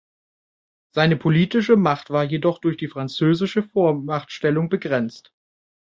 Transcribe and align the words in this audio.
Seine 0.95 1.15
politische 1.15 1.75
Macht 1.75 2.09
war 2.09 2.23
jedoch 2.23 2.57
durch 2.57 2.75
die 2.75 2.87
französische 2.87 3.61
Vormachtstellung 3.61 4.67
begrenzt. 4.67 5.31